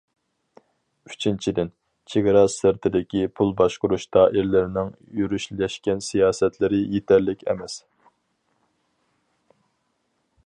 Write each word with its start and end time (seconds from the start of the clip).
ئۈچىنچىدىن، 1.09 1.67
چېگرا 2.13 2.41
سىرتىدىكى 2.53 3.21
پۇل 3.39 3.51
باشقۇرۇش 3.59 4.07
دائىرىلىرىنىڭ 4.17 4.89
يۈرۈشلەشكەن 5.21 6.01
سىياسەتلىرى 6.09 6.83
يېتەرلىك 6.95 7.47
ئەمەس. 7.53 7.77